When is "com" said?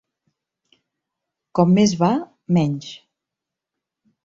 1.61-1.77